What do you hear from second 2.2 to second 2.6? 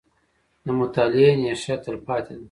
ده.